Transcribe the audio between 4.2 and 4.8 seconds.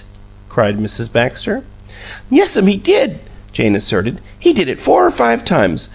"He did